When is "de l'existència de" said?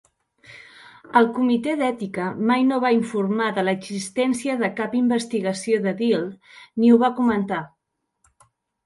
3.57-4.71